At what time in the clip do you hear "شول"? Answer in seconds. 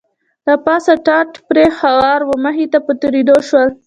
3.47-3.69